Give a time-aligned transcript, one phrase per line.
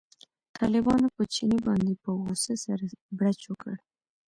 [0.57, 2.85] طالبانو په چیني باندې په غوسه سره
[3.17, 3.73] بړچ وکړ.